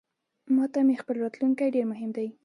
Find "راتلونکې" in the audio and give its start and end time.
1.23-1.73